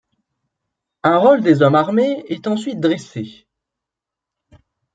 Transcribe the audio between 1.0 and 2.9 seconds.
Un rôle des hommes armés est ensuite